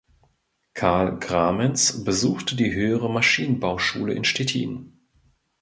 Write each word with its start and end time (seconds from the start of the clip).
Karl 0.73 1.19
Gramenz 1.19 2.03
besuchte 2.03 2.55
die 2.55 2.73
Höhere 2.73 3.07
Maschinenbauschule 3.07 4.13
in 4.13 4.23
Stettin. 4.23 4.99